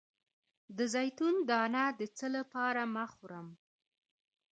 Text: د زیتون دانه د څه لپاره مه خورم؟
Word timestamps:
د 0.77 0.79
زیتون 0.93 1.35
دانه 1.49 1.83
د 1.99 2.01
څه 2.17 2.27
لپاره 2.37 2.81
مه 2.95 3.05
خورم؟ 3.13 3.47